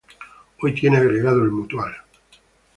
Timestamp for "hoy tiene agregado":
0.63-1.43